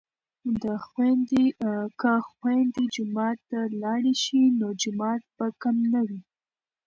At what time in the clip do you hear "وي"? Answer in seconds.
6.07-6.21